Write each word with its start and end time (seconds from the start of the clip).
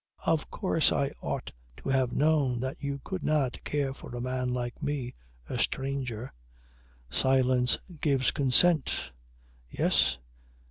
"Of 0.25 0.49
course 0.49 0.91
I 0.91 1.11
ought 1.21 1.51
to 1.77 1.89
have 1.89 2.11
known 2.11 2.59
that 2.61 2.77
you 2.79 2.99
could 3.03 3.23
not 3.23 3.63
care 3.63 3.93
for 3.93 4.15
a 4.15 4.19
man 4.19 4.51
like 4.51 4.81
me, 4.81 5.13
a 5.47 5.59
stranger. 5.59 6.33
Silence 7.11 7.77
gives 8.01 8.31
consent. 8.31 9.11
Yes? 9.69 10.17